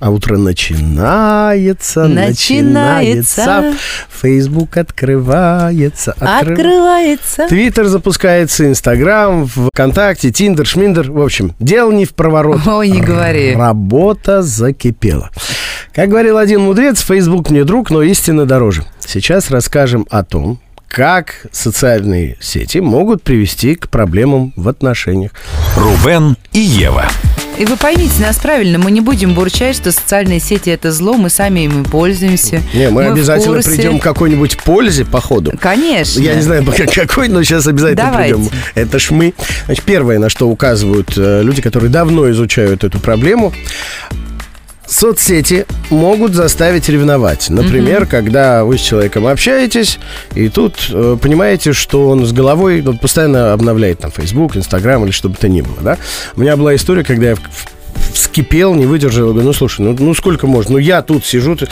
А 0.00 0.10
утро 0.10 0.36
начинается, 0.38 2.06
Начинается. 2.06 3.36
начинается. 3.40 3.78
Фейсбук 4.20 4.76
открывается, 4.76 6.12
открыв- 6.20 6.58
Открывается. 6.58 7.48
Твиттер 7.48 7.86
запускается, 7.86 8.66
Инстаграм, 8.66 9.48
ВКонтакте, 9.48 10.30
Тиндер, 10.30 10.66
Шминдер. 10.66 11.10
В 11.10 11.20
общем, 11.20 11.54
дело 11.58 11.90
не 11.90 12.04
в 12.04 12.14
проворот. 12.14 12.64
Ой, 12.66 12.90
не 12.90 13.00
говори. 13.00 13.54
Работа 13.56 14.42
закипела. 14.42 15.30
Как 15.92 16.08
говорил 16.10 16.38
один 16.38 16.60
мудрец, 16.60 17.00
Фейсбук 17.02 17.50
мне 17.50 17.64
друг, 17.64 17.90
но 17.90 18.02
истина 18.02 18.46
дороже. 18.46 18.84
Сейчас 19.04 19.50
расскажем 19.50 20.06
о 20.10 20.22
том, 20.22 20.60
как 20.86 21.46
социальные 21.50 22.36
сети 22.40 22.78
могут 22.78 23.22
привести 23.24 23.74
к 23.74 23.88
проблемам 23.88 24.52
в 24.54 24.68
отношениях. 24.68 25.32
Рубен 25.76 26.36
и 26.52 26.60
Ева. 26.60 27.06
И 27.58 27.64
вы 27.64 27.76
поймите 27.76 28.22
нас 28.22 28.38
правильно, 28.38 28.78
мы 28.78 28.92
не 28.92 29.00
будем 29.00 29.34
бурчать, 29.34 29.74
что 29.74 29.90
социальные 29.90 30.38
сети 30.38 30.70
это 30.70 30.92
зло, 30.92 31.14
мы 31.14 31.28
сами 31.28 31.60
ими 31.60 31.82
пользуемся. 31.82 32.62
Не, 32.72 32.88
мы, 32.88 33.08
в 33.08 33.12
обязательно 33.12 33.60
придем 33.60 33.98
к 33.98 34.02
какой-нибудь 34.02 34.58
пользе 34.58 35.04
по 35.04 35.20
ходу. 35.20 35.52
Конечно. 35.60 36.20
Я 36.20 36.36
не 36.36 36.42
знаю, 36.42 36.64
пока 36.64 36.86
какой, 36.86 37.28
но 37.28 37.42
сейчас 37.42 37.66
обязательно 37.66 38.12
Давайте. 38.12 38.34
придем. 38.36 38.50
Это 38.76 39.00
ж 39.00 39.10
мы. 39.10 39.34
Значит, 39.66 39.84
первое, 39.84 40.20
на 40.20 40.28
что 40.28 40.48
указывают 40.48 41.12
э, 41.16 41.42
люди, 41.42 41.60
которые 41.60 41.90
давно 41.90 42.30
изучают 42.30 42.84
эту 42.84 43.00
проблему, 43.00 43.52
соцсети 44.98 45.64
могут 45.90 46.34
заставить 46.34 46.88
ревновать. 46.88 47.50
Например, 47.50 48.04
когда 48.06 48.64
вы 48.64 48.78
с 48.78 48.80
человеком 48.80 49.26
общаетесь, 49.26 49.98
и 50.34 50.48
тут 50.48 50.90
э, 50.92 51.16
понимаете, 51.20 51.72
что 51.72 52.08
он 52.08 52.26
с 52.26 52.32
головой 52.32 52.82
ну, 52.82 52.96
постоянно 52.96 53.52
обновляет 53.52 54.00
там 54.00 54.10
Facebook, 54.10 54.56
Instagram 54.56 55.04
или 55.04 55.12
что 55.12 55.28
бы 55.28 55.36
то 55.36 55.48
ни 55.48 55.60
было, 55.60 55.76
да? 55.80 55.98
У 56.34 56.40
меня 56.40 56.56
была 56.56 56.74
история, 56.74 57.04
когда 57.04 57.30
я 57.30 57.36
вскипел, 58.12 58.74
не 58.74 58.86
выдержал, 58.86 59.26
я 59.28 59.32
говорю, 59.32 59.46
ну 59.46 59.52
слушай, 59.52 59.82
ну, 59.82 59.96
ну 59.98 60.14
сколько 60.14 60.46
можно? 60.48 60.72
Ну 60.72 60.78
я 60.78 61.02
тут 61.02 61.24
сижу, 61.24 61.54
ты- 61.54 61.68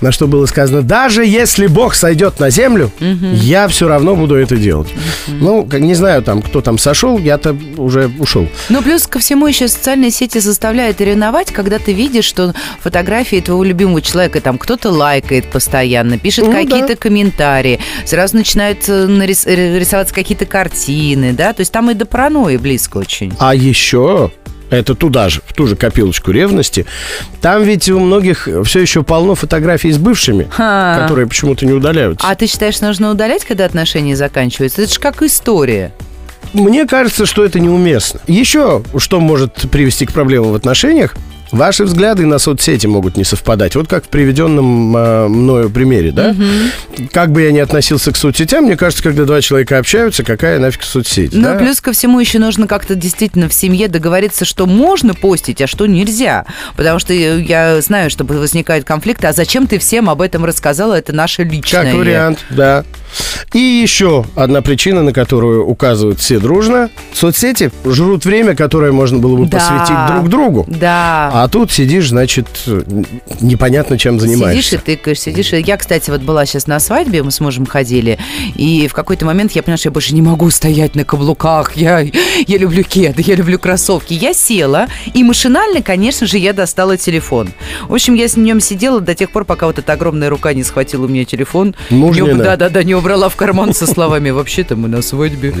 на 0.00 0.12
что 0.12 0.26
было 0.26 0.46
сказано, 0.46 0.82
даже 0.82 1.24
если 1.24 1.66
Бог 1.66 1.94
сойдет 1.94 2.40
на 2.40 2.50
землю, 2.50 2.90
я 3.32 3.68
все 3.68 3.88
равно 3.88 4.14
буду 4.16 4.34
это 4.34 4.56
делать. 4.56 4.88
Ну, 5.28 5.64
как- 5.64 5.80
не 5.80 5.94
знаю, 5.94 6.22
там, 6.22 6.42
кто 6.42 6.60
там 6.60 6.78
сошел, 6.78 7.18
я-то 7.18 7.56
уже 7.76 8.10
ушел. 8.18 8.48
Ну, 8.68 8.82
плюс 8.82 9.06
ко 9.06 9.18
всему 9.18 9.46
еще 9.46 9.68
социальные 9.68 10.10
сети 10.10 10.38
заставляют 10.38 11.00
ревновать, 11.00 11.52
когда 11.52 11.78
ты 11.78 11.92
видишь, 11.92 12.24
что 12.24 12.54
фотографии 12.80 13.40
твоего 13.40 13.64
любимого 13.64 14.00
человека 14.02 14.40
там 14.40 14.58
кто-то 14.58 14.90
лайкает 14.90 15.46
постоянно, 15.50 16.18
пишет 16.18 16.46
Ну 16.46 16.52
да. 16.52 16.58
какие-то 16.62 16.96
комментарии, 16.96 17.80
сразу 18.04 18.36
начинают 18.36 18.88
э, 18.88 19.06
нарис- 19.06 19.46
э, 19.48 19.78
рисоваться 19.78 20.14
какие-то 20.14 20.46
картины, 20.46 21.32
да, 21.32 21.52
то 21.52 21.60
есть 21.60 21.72
там 21.72 21.90
и 21.90 21.94
до 21.94 22.04
паранойи 22.06 22.56
близко 22.56 22.98
очень. 22.98 23.32
А 23.38 23.54
еще 23.54 24.30
это 24.70 24.94
туда 24.94 25.28
же, 25.28 25.40
в 25.46 25.52
ту 25.52 25.66
же 25.66 25.76
копилочку 25.76 26.30
ревности. 26.30 26.86
Там 27.40 27.62
ведь 27.62 27.88
у 27.88 27.98
многих 28.00 28.48
все 28.64 28.80
еще 28.80 29.02
полно 29.02 29.34
фотографий 29.34 29.92
с 29.92 29.98
бывшими, 29.98 30.48
Ха. 30.50 30.98
которые 31.02 31.26
почему-то 31.26 31.66
не 31.66 31.72
удаляются. 31.72 32.26
А 32.28 32.34
ты 32.34 32.46
считаешь, 32.46 32.80
нужно 32.80 33.10
удалять, 33.10 33.44
когда 33.44 33.64
отношения 33.64 34.16
заканчиваются? 34.16 34.82
Это 34.82 34.92
же 34.92 35.00
как 35.00 35.22
история. 35.22 35.92
Мне 36.52 36.86
кажется, 36.86 37.26
что 37.26 37.44
это 37.44 37.58
неуместно. 37.58 38.20
Еще 38.26 38.82
что 38.98 39.20
может 39.20 39.70
привести 39.70 40.06
к 40.06 40.12
проблемам 40.12 40.52
в 40.52 40.54
отношениях? 40.54 41.16
Ваши 41.54 41.84
взгляды 41.84 42.26
на 42.26 42.38
соцсети 42.38 42.88
могут 42.88 43.16
не 43.16 43.22
совпадать. 43.22 43.76
Вот 43.76 43.86
как 43.86 44.04
в 44.04 44.08
приведенном 44.08 44.92
а, 44.96 45.28
мною 45.28 45.70
примере, 45.70 46.10
да? 46.10 46.34
Как 47.12 47.30
бы 47.30 47.42
я 47.42 47.52
ни 47.52 47.60
относился 47.60 48.10
к 48.10 48.16
соцсетям, 48.16 48.64
мне 48.64 48.76
кажется, 48.76 49.04
когда 49.04 49.24
два 49.24 49.40
человека 49.40 49.78
общаются, 49.78 50.24
какая 50.24 50.58
нафиг 50.58 50.82
соцсеть? 50.82 51.32
Ну, 51.32 51.42
да? 51.42 51.54
плюс 51.54 51.80
ко 51.80 51.92
всему 51.92 52.18
еще 52.18 52.40
нужно 52.40 52.66
как-то 52.66 52.96
действительно 52.96 53.48
в 53.48 53.54
семье 53.54 53.86
договориться, 53.86 54.44
что 54.44 54.66
можно 54.66 55.14
постить, 55.14 55.62
а 55.62 55.68
что 55.68 55.86
нельзя. 55.86 56.44
Потому 56.76 56.98
что 56.98 57.12
э, 57.12 57.40
я 57.42 57.80
знаю, 57.80 58.10
что 58.10 58.24
возникают 58.24 58.84
конфликты. 58.84 59.28
А 59.28 59.32
зачем 59.32 59.68
ты 59.68 59.78
всем 59.78 60.10
об 60.10 60.22
этом 60.22 60.44
рассказала? 60.44 60.94
Это 60.94 61.12
наше 61.12 61.44
личное. 61.44 61.84
Как 61.84 61.94
вариант, 61.94 62.44
да. 62.50 62.84
И 63.52 63.58
еще 63.58 64.24
одна 64.34 64.62
причина, 64.62 65.02
на 65.02 65.12
которую 65.12 65.64
указывают 65.66 66.18
все 66.20 66.38
дружно. 66.38 66.90
Соцсети 67.12 67.70
жрут 67.84 68.24
время, 68.24 68.54
которое 68.56 68.92
можно 68.92 69.18
было 69.18 69.36
бы 69.36 69.46
Да. 69.46 69.58
посвятить 69.58 70.06
друг 70.16 70.28
другу. 70.28 70.64
Да. 70.68 71.30
А 71.32 71.48
тут 71.48 71.70
сидишь, 71.70 72.08
значит, 72.08 72.46
непонятно 73.40 73.98
чем 73.98 74.18
Сидишь 74.18 74.30
и 74.32 74.34
занимаешься. 74.36 74.78
тыкаешь, 74.78 75.20
сидишь. 75.20 75.52
Я, 75.52 75.76
кстати, 75.76 76.10
вот 76.10 76.22
была 76.22 76.46
сейчас 76.46 76.66
на 76.66 76.80
свадьбе, 76.80 77.22
мы 77.22 77.30
с 77.30 77.40
мужем 77.40 77.66
ходили, 77.66 78.18
и 78.56 78.88
в 78.88 78.94
какой-то 78.94 79.24
момент 79.26 79.52
я 79.52 79.62
поняла, 79.62 79.76
что 79.78 79.88
я 79.88 79.92
больше 79.92 80.14
не 80.14 80.22
могу 80.22 80.50
стоять 80.50 80.94
на 80.94 81.04
каблуках. 81.04 81.76
Я, 81.76 82.00
я 82.00 82.58
люблю 82.58 82.82
кеды, 82.82 83.22
я 83.26 83.34
люблю 83.34 83.58
кроссовки. 83.58 84.14
Я 84.14 84.34
села, 84.34 84.86
и 85.12 85.22
машинально, 85.22 85.82
конечно 85.82 86.26
же, 86.26 86.38
я 86.38 86.52
достала 86.52 86.96
телефон. 86.96 87.50
В 87.88 87.94
общем, 87.94 88.14
я 88.14 88.28
с 88.28 88.36
нем 88.36 88.60
сидела 88.60 89.00
до 89.00 89.14
тех 89.14 89.30
пор, 89.30 89.44
пока 89.44 89.66
вот 89.66 89.78
эта 89.78 89.92
огромная 89.92 90.30
рука 90.30 90.52
не 90.54 90.64
схватила 90.64 91.04
у 91.04 91.08
меня 91.08 91.24
телефон. 91.24 91.74
Мужнина. 91.90 92.32
Уб- 92.40 92.42
Да-да-да, 92.44 92.82
не 92.82 92.94
убрала 93.04 93.28
в 93.28 93.36
карман 93.36 93.74
со 93.74 93.86
словами 93.86 94.30
«Вообще-то 94.30 94.76
мы 94.76 94.88
на 94.88 95.02
свадьбе». 95.02 95.52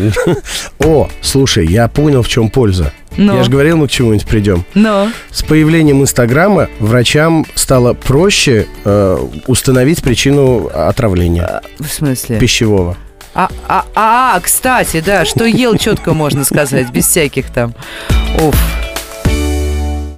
О, 0.78 1.10
слушай, 1.20 1.66
я 1.66 1.88
понял, 1.88 2.22
в 2.22 2.28
чем 2.28 2.48
польза. 2.48 2.90
Но. 3.18 3.36
Я 3.36 3.44
же 3.44 3.50
говорил, 3.50 3.76
мы 3.76 3.86
к 3.86 3.90
чему-нибудь 3.90 4.26
придем. 4.26 4.64
Но. 4.72 5.10
С 5.30 5.42
появлением 5.42 6.00
Инстаграма 6.00 6.68
врачам 6.80 7.44
стало 7.54 7.92
проще 7.92 8.66
э, 8.86 9.18
установить 9.46 10.02
причину 10.02 10.70
отравления 10.72 11.60
В 11.78 11.86
смысле? 11.86 12.38
пищевого. 12.38 12.96
А, 13.34 13.50
а, 13.68 13.84
а, 13.94 14.40
кстати, 14.40 15.02
да, 15.04 15.26
что 15.26 15.44
ел, 15.44 15.76
четко 15.76 16.14
можно 16.14 16.44
сказать, 16.44 16.90
без 16.92 17.06
всяких 17.06 17.50
там. 17.50 17.74
Уф. 18.40 18.56